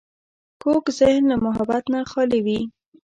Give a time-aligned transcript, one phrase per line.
[0.61, 2.59] کوږ ذهن له محبت نه خالي وي